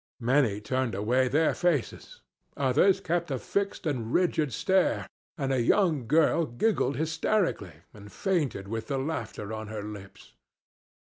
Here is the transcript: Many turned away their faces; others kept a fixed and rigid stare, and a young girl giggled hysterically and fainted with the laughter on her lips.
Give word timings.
Many 0.19 0.59
turned 0.61 0.95
away 0.95 1.27
their 1.27 1.53
faces; 1.53 2.21
others 2.57 2.99
kept 2.99 3.29
a 3.29 3.37
fixed 3.37 3.85
and 3.85 4.11
rigid 4.11 4.51
stare, 4.51 5.07
and 5.37 5.53
a 5.53 5.61
young 5.61 6.07
girl 6.07 6.47
giggled 6.47 6.95
hysterically 6.95 7.83
and 7.93 8.11
fainted 8.11 8.67
with 8.67 8.87
the 8.87 8.97
laughter 8.97 9.53
on 9.53 9.67
her 9.67 9.83
lips. 9.83 10.33